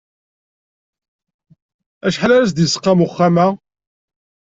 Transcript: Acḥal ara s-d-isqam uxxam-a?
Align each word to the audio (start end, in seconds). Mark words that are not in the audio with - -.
Acḥal 2.07 2.31
ara 2.35 2.49
s-d-isqam 2.49 2.99
uxxam-a? 3.05 3.47